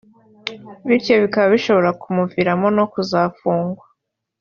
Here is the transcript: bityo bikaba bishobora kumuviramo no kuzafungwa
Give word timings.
bityo 0.87 1.13
bikaba 1.23 1.47
bishobora 1.55 1.89
kumuviramo 2.01 2.67
no 2.77 2.85
kuzafungwa 2.91 3.83